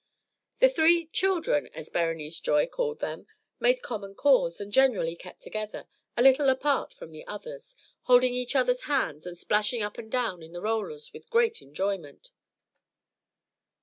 [0.57, 3.27] The three "children," as Berenice Joy called them,
[3.59, 5.85] made common cause, and generally kept together,
[6.17, 7.75] a little apart from the others,
[8.05, 12.31] holding each other's hands and splashing up and down in the rollers with great enjoyment.